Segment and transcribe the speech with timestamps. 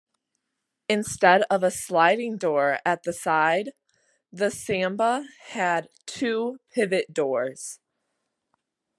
[0.89, 3.73] Instead of a sliding door at the side
[4.31, 7.77] the Samba had two pivot doors.